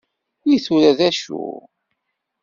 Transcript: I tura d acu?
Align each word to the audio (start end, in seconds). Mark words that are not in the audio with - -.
I 0.55 0.57
tura 0.63 0.91
d 0.97 0.99
acu? 1.07 1.45